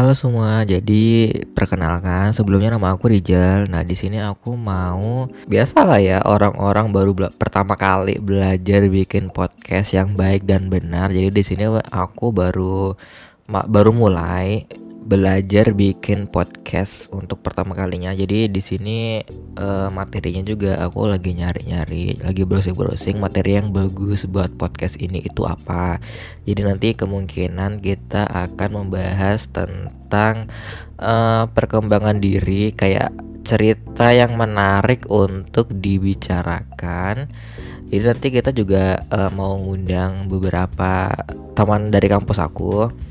[0.00, 3.68] Halo semua, jadi perkenalkan sebelumnya nama aku Rijal.
[3.68, 9.92] Nah di sini aku mau biasa lah ya orang-orang baru pertama kali belajar bikin podcast
[9.92, 11.12] yang baik dan benar.
[11.12, 12.96] Jadi di sini aku baru
[13.44, 14.64] baru mulai
[15.00, 18.12] belajar bikin podcast untuk pertama kalinya.
[18.12, 19.24] Jadi di sini
[19.56, 25.48] uh, materinya juga aku lagi nyari-nyari, lagi browsing-browsing materi yang bagus buat podcast ini itu
[25.48, 25.98] apa.
[26.44, 30.52] Jadi nanti kemungkinan kita akan membahas tentang
[31.00, 33.10] uh, perkembangan diri kayak
[33.42, 37.32] cerita yang menarik untuk dibicarakan.
[37.90, 41.10] Jadi nanti kita juga uh, mau ngundang beberapa
[41.58, 43.09] teman dari kampus aku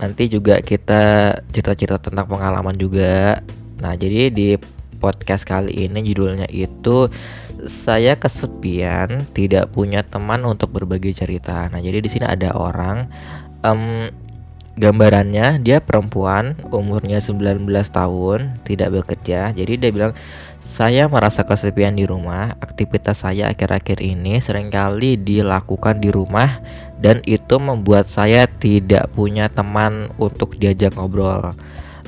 [0.00, 3.44] nanti juga kita cerita-cerita tentang pengalaman juga.
[3.78, 4.56] Nah, jadi di
[5.00, 7.08] podcast kali ini judulnya itu
[7.68, 11.68] saya kesepian, tidak punya teman untuk berbagi cerita.
[11.68, 13.08] Nah, jadi di sini ada orang
[13.60, 14.08] um,
[14.80, 19.52] gambarannya dia perempuan umurnya 19 tahun tidak bekerja.
[19.52, 20.16] Jadi dia bilang
[20.64, 22.56] saya merasa kesepian di rumah.
[22.64, 26.64] Aktivitas saya akhir-akhir ini sering kali dilakukan di rumah
[26.96, 31.52] dan itu membuat saya tidak punya teman untuk diajak ngobrol.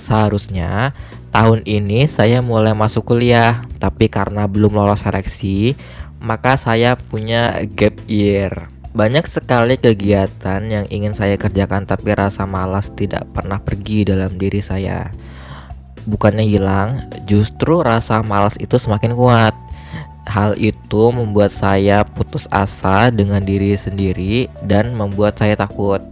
[0.00, 0.96] Seharusnya
[1.28, 5.76] tahun ini saya mulai masuk kuliah tapi karena belum lolos seleksi
[6.22, 12.92] maka saya punya gap year banyak sekali kegiatan yang ingin saya kerjakan tapi rasa malas
[12.92, 15.08] tidak pernah pergi dalam diri saya.
[16.04, 19.56] Bukannya hilang, justru rasa malas itu semakin kuat.
[20.28, 26.04] Hal itu membuat saya putus asa dengan diri sendiri dan membuat saya takut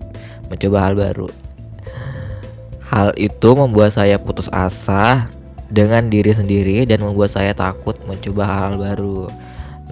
[0.49, 1.29] mencoba hal baru.
[2.89, 5.29] Hal itu membuat saya putus asa
[5.69, 9.31] dengan diri sendiri dan membuat saya takut mencoba hal baru.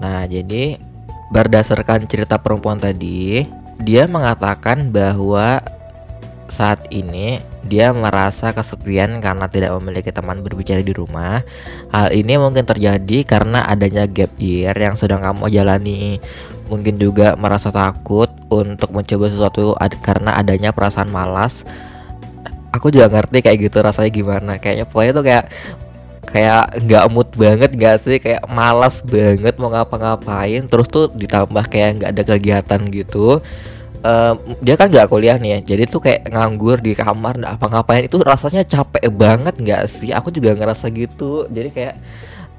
[0.02, 0.87] Nah, jadi
[1.28, 3.44] Berdasarkan cerita perempuan tadi,
[3.78, 5.60] dia mengatakan bahwa
[6.48, 11.44] saat ini dia merasa kesepian karena tidak memiliki teman berbicara di rumah.
[11.92, 16.16] Hal ini mungkin terjadi karena adanya gap year yang sedang kamu jalani.
[16.72, 21.68] Mungkin juga merasa takut untuk mencoba sesuatu ad karena adanya perasaan malas.
[22.72, 24.52] Aku juga ngerti kayak gitu rasanya gimana.
[24.56, 25.44] Kayaknya pokoknya tuh kayak
[26.28, 28.16] kayak nggak mood banget gak sih?
[28.20, 33.40] Kayak malas banget mau ngapa-ngapain terus tuh ditambah kayak nggak ada kegiatan gitu.
[33.98, 38.06] Uh, dia kan nggak kuliah nih ya jadi tuh kayak nganggur di kamar nggak apa-ngapain.
[38.06, 40.12] Itu rasanya capek banget nggak sih?
[40.14, 41.48] Aku juga ngerasa gitu.
[41.50, 41.94] Jadi kayak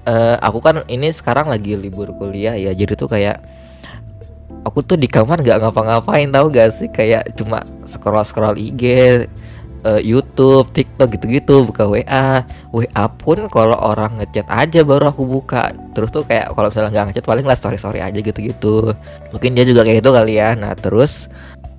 [0.09, 3.39] uh, aku kan ini sekarang lagi libur kuliah ya jadi tuh kayak
[4.67, 6.89] aku tuh di kamar nggak ngapa-ngapain tahu gak sih?
[6.91, 8.83] Kayak cuma scroll scroll IG
[9.85, 12.43] uh, YouTube, TikTok gitu-gitu, buka WA.
[12.71, 15.71] WA pun kalau orang ngechat aja baru aku buka.
[15.95, 18.93] Terus tuh kayak kalau misalnya nggak ngechat paling lah story-story aja gitu-gitu.
[19.31, 20.55] Mungkin dia juga kayak gitu kali ya.
[20.55, 21.27] Nah, terus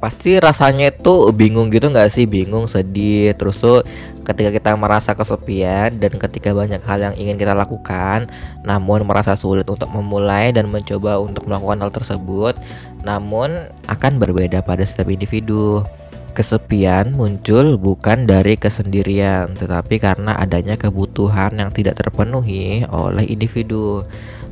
[0.01, 3.85] pasti rasanya itu bingung gitu nggak sih bingung sedih terus tuh
[4.25, 8.25] ketika kita merasa kesepian dan ketika banyak hal yang ingin kita lakukan
[8.65, 12.57] namun merasa sulit untuk memulai dan mencoba untuk melakukan hal tersebut
[13.05, 15.85] namun akan berbeda pada setiap individu
[16.31, 24.07] Kesepian muncul bukan dari kesendirian, tetapi karena adanya kebutuhan yang tidak terpenuhi oleh individu.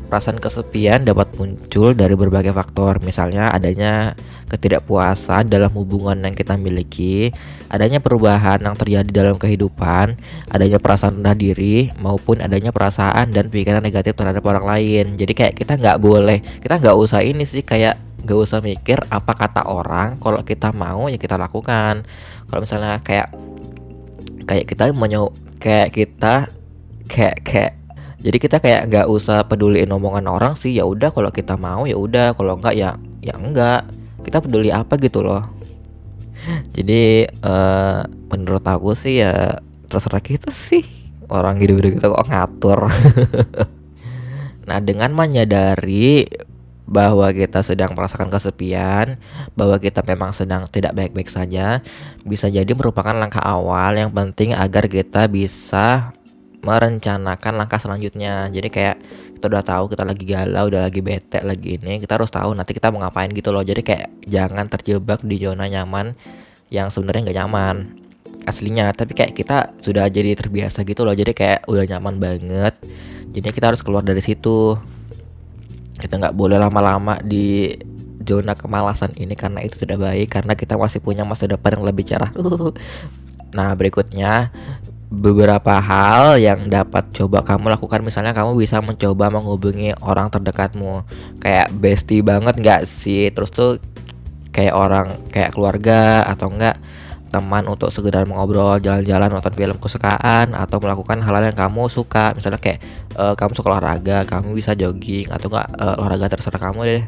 [0.08, 4.16] Perasaan kesepian dapat muncul dari berbagai faktor, misalnya adanya
[4.48, 7.28] ketidakpuasan dalam hubungan yang kita miliki,
[7.68, 10.16] adanya perubahan yang terjadi dalam kehidupan,
[10.48, 15.20] adanya perasaan rendah diri, maupun adanya perasaan dan pikiran negatif terhadap orang lain.
[15.20, 19.32] Jadi kayak kita nggak boleh, kita nggak usah ini sih kayak gak usah mikir apa
[19.32, 22.04] kata orang kalau kita mau ya kita lakukan.
[22.44, 23.32] Kalau misalnya kayak
[24.44, 26.52] kayak kita mau kayak kita
[27.08, 27.72] kayak kayak
[28.18, 31.94] jadi kita kayak nggak usah peduliin omongan orang sih ya udah kalau kita mau ya
[31.94, 33.86] udah kalau enggak ya ya enggak
[34.26, 35.48] kita peduli apa gitu loh.
[36.76, 40.84] Jadi uh, menurut aku sih ya terserah kita sih.
[41.28, 42.80] Orang hidup-hidup kita kok ngatur.
[44.68, 46.28] Nah dengan menyadari
[46.88, 49.20] bahwa kita sedang merasakan kesepian,
[49.52, 51.84] bahwa kita memang sedang tidak baik-baik saja,
[52.24, 56.16] bisa jadi merupakan langkah awal yang penting agar kita bisa
[56.64, 58.48] merencanakan langkah selanjutnya.
[58.48, 58.96] Jadi kayak
[59.36, 62.72] kita udah tahu kita lagi galau, udah lagi bete lagi ini, kita harus tahu nanti
[62.72, 63.60] kita mau ngapain gitu loh.
[63.60, 66.16] Jadi kayak jangan terjebak di zona nyaman
[66.72, 67.76] yang sebenarnya nggak nyaman
[68.48, 72.76] aslinya tapi kayak kita sudah jadi terbiasa gitu loh jadi kayak udah nyaman banget
[73.28, 74.76] jadi kita harus keluar dari situ
[75.98, 77.74] kita nggak boleh lama-lama di
[78.28, 82.04] zona kemalasan ini karena itu tidak baik karena kita masih punya masa depan yang lebih
[82.04, 82.30] cerah.
[83.56, 84.52] nah, berikutnya
[85.08, 88.04] beberapa hal yang dapat coba kamu lakukan.
[88.04, 91.08] Misalnya kamu bisa mencoba menghubungi orang terdekatmu.
[91.40, 93.32] Kayak bestie banget nggak sih?
[93.32, 93.70] Terus tuh
[94.52, 96.76] kayak orang kayak keluarga atau enggak
[97.28, 102.32] teman untuk sekedar mengobrol, jalan-jalan, nonton film kesukaan atau melakukan hal-hal yang kamu suka.
[102.32, 102.80] Misalnya kayak
[103.14, 107.02] uh, kamu suka olahraga, kamu bisa jogging atau enggak uh, olahraga terserah kamu deh.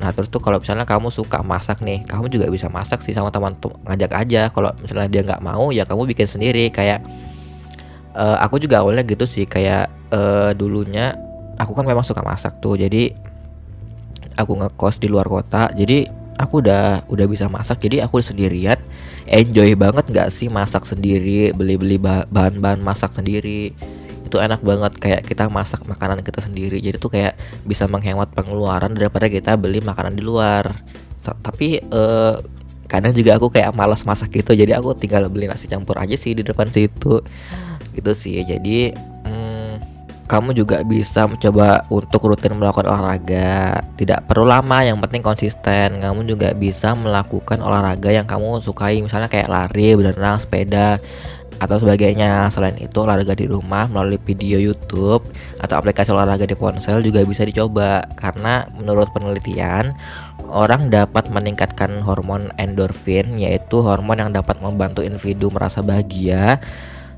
[0.00, 3.30] Nah terus tuh kalau misalnya kamu suka masak nih, kamu juga bisa masak sih sama
[3.30, 4.48] teman tuh ngajak aja.
[4.50, 6.72] Kalau misalnya dia nggak mau ya kamu bikin sendiri.
[6.72, 7.04] Kayak
[8.16, 11.14] uh, aku juga awalnya gitu sih kayak uh, dulunya
[11.60, 12.80] aku kan memang suka masak tuh.
[12.80, 13.12] Jadi
[14.34, 15.68] aku ngekos di luar kota.
[15.76, 18.80] Jadi aku udah udah bisa masak jadi aku sendirian.
[19.28, 23.76] Enjoy banget nggak sih masak sendiri beli-beli bahan-bahan masak sendiri?
[24.24, 26.80] Itu enak banget kayak kita masak makanan kita sendiri.
[26.80, 27.36] Jadi tuh kayak
[27.68, 30.72] bisa menghemat pengeluaran daripada kita beli makanan di luar.
[31.20, 32.34] Tapi eh,
[32.90, 36.32] kadang juga aku kayak malas masak gitu jadi aku tinggal beli nasi campur aja sih
[36.34, 37.22] di depan situ.
[37.94, 38.96] Gitu sih jadi
[40.30, 43.82] kamu juga bisa mencoba untuk rutin melakukan olahraga.
[43.98, 45.98] Tidak perlu lama, yang penting konsisten.
[45.98, 51.02] Kamu juga bisa melakukan olahraga yang kamu sukai, misalnya kayak lari, berenang, sepeda,
[51.58, 52.46] atau sebagainya.
[52.54, 55.26] Selain itu, olahraga di rumah melalui video YouTube
[55.58, 58.06] atau aplikasi olahraga di ponsel juga bisa dicoba.
[58.14, 59.98] Karena menurut penelitian,
[60.46, 66.62] orang dapat meningkatkan hormon endorfin, yaitu hormon yang dapat membantu individu merasa bahagia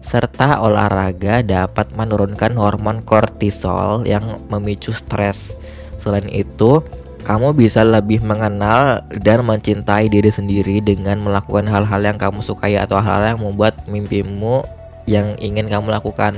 [0.03, 5.55] serta olahraga dapat menurunkan hormon kortisol yang memicu stres.
[5.97, 6.83] Selain itu,
[7.23, 12.99] kamu bisa lebih mengenal dan mencintai diri sendiri dengan melakukan hal-hal yang kamu sukai atau
[12.99, 14.67] hal-hal yang membuat mimpimu
[15.07, 16.35] yang ingin kamu lakukan.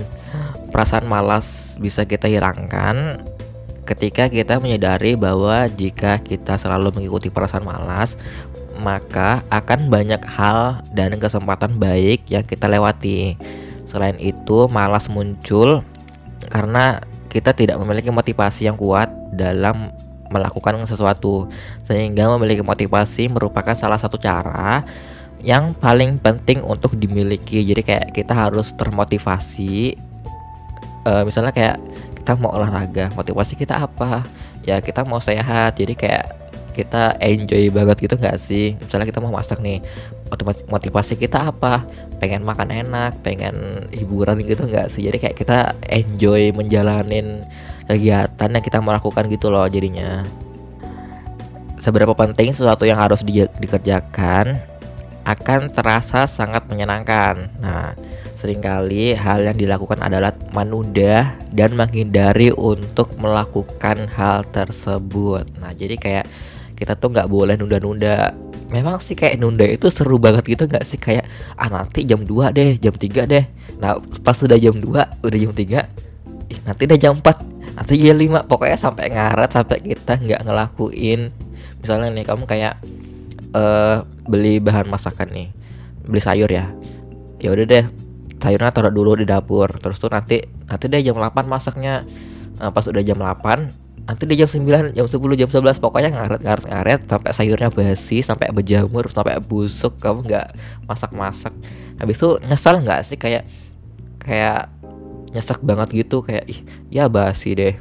[0.68, 3.24] Perasaan malas bisa kita hilangkan
[3.84, 8.16] ketika kita menyadari bahwa jika kita selalu mengikuti perasaan malas,
[8.84, 13.40] maka akan banyak hal dan kesempatan baik yang kita lewati.
[13.88, 15.80] Selain itu, malas muncul
[16.52, 17.00] karena
[17.32, 19.88] kita tidak memiliki motivasi yang kuat dalam
[20.28, 21.48] melakukan sesuatu.
[21.80, 24.84] Sehingga memiliki motivasi merupakan salah satu cara
[25.40, 27.64] yang paling penting untuk dimiliki.
[27.64, 29.96] Jadi kayak kita harus termotivasi.
[31.04, 31.76] Uh, misalnya kayak
[32.20, 34.24] kita mau olahraga, motivasi kita apa?
[34.64, 35.80] Ya kita mau sehat.
[35.80, 36.43] Jadi kayak
[36.74, 39.78] kita enjoy banget gitu nggak sih misalnya kita mau masak nih
[40.66, 41.86] motivasi kita apa
[42.18, 47.46] pengen makan enak pengen hiburan gitu nggak sih jadi kayak kita enjoy menjalanin
[47.86, 50.26] kegiatan yang kita melakukan gitu loh jadinya
[51.78, 54.74] seberapa penting sesuatu yang harus di dikerjakan
[55.24, 57.48] akan terasa sangat menyenangkan.
[57.58, 57.96] Nah,
[58.36, 65.48] sering kali hal yang dilakukan adalah menunda dan menghindari untuk melakukan hal tersebut.
[65.58, 66.26] Nah, jadi kayak
[66.84, 68.36] kita tuh nggak boleh nunda-nunda.
[68.68, 71.00] Memang sih kayak nunda itu seru banget gitu nggak sih?
[71.00, 71.24] Kayak
[71.56, 73.44] ah nanti jam 2 deh jam 3 deh.
[73.80, 78.20] Nah pas sudah jam 2 udah jam 3 ih, nanti deh jam 4 nanti jam
[78.20, 81.32] 5 pokoknya sampai ngaret sampai kita nggak ngelakuin.
[81.80, 82.74] Misalnya nih kamu kayak
[83.56, 85.48] uh, beli bahan masakan nih
[86.04, 86.68] beli sayur ya.
[87.40, 87.84] Ya udah deh
[88.44, 92.04] sayurnya taruh dulu di dapur terus tuh nanti nanti deh jam 8 masaknya.
[92.54, 96.40] Nah, pas udah jam 8 nanti di jam 9 jam 10 jam 11 pokoknya ngaret
[96.44, 100.48] ngaret ngaret sampai sayurnya basi sampai berjamur sampai busuk kamu nggak
[100.84, 101.56] masak masak
[101.96, 103.48] habis itu nyesal nggak sih kayak
[104.20, 104.72] kayak
[105.34, 106.60] nyesek banget gitu kayak ih
[106.94, 107.74] ya basi deh.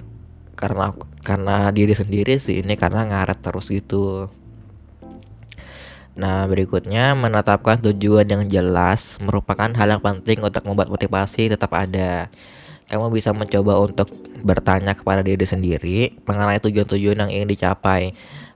[0.57, 0.89] Karena
[1.21, 4.27] karena diri sendiri sih ini karena ngaret terus gitu.
[6.13, 12.29] Nah, berikutnya menetapkan tujuan yang jelas merupakan hal yang penting untuk membuat motivasi tetap ada
[12.87, 14.11] kamu bisa mencoba untuk
[14.43, 15.97] bertanya kepada diri sendiri
[16.27, 18.11] mengenai tujuan-tujuan yang ingin dicapai.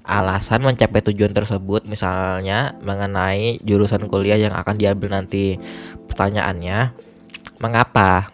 [0.07, 5.59] Alasan mencapai tujuan tersebut misalnya mengenai jurusan kuliah yang akan diambil nanti.
[6.07, 6.95] Pertanyaannya,
[7.59, 8.31] mengapa?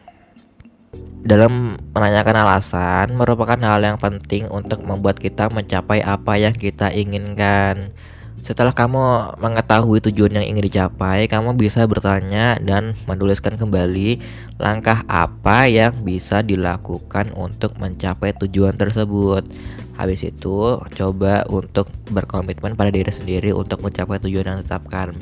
[1.24, 7.96] Dalam menanyakan alasan merupakan hal yang penting untuk membuat kita mencapai apa yang kita inginkan.
[8.44, 14.20] Setelah kamu mengetahui tujuan yang ingin dicapai, kamu bisa bertanya dan menuliskan kembali
[14.60, 19.48] langkah apa yang bisa dilakukan untuk mencapai tujuan tersebut.
[19.96, 25.16] Habis itu, coba untuk berkomitmen pada diri sendiri untuk mencapai tujuan yang ditetapkan.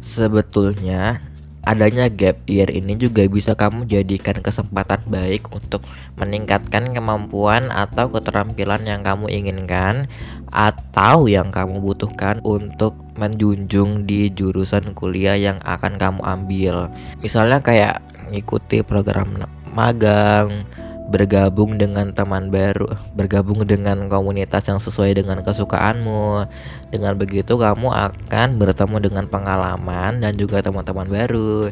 [0.00, 1.20] Sebetulnya,
[1.66, 5.82] adanya gap year ini juga bisa kamu jadikan kesempatan baik untuk
[6.14, 10.06] meningkatkan kemampuan atau keterampilan yang kamu inginkan
[10.50, 16.92] atau yang kamu butuhkan untuk menjunjung di jurusan kuliah yang akan kamu ambil.
[17.24, 19.40] Misalnya kayak ngikuti program
[19.72, 20.64] magang,
[21.06, 26.50] bergabung dengan teman baru, bergabung dengan komunitas yang sesuai dengan kesukaanmu.
[26.90, 31.70] Dengan begitu kamu akan bertemu dengan pengalaman dan juga teman-teman baru.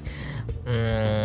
[0.64, 1.23] Hmm,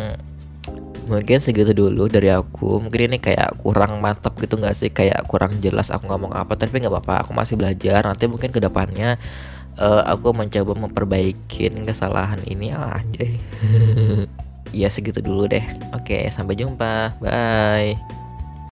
[1.10, 2.78] mungkin segitu dulu dari aku.
[2.78, 4.88] Mungkin ini kayak kurang mantap gitu nggak sih?
[4.94, 7.26] Kayak kurang jelas aku ngomong apa tapi nggak apa-apa.
[7.26, 8.06] Aku masih belajar.
[8.06, 9.18] Nanti mungkin ke depannya
[9.76, 12.70] uh, aku mencoba memperbaikin kesalahan ini.
[12.70, 13.34] Ah, anjay.
[14.70, 15.66] Ya segitu dulu deh.
[15.90, 17.18] Oke sampai jumpa.
[17.18, 18.19] Bye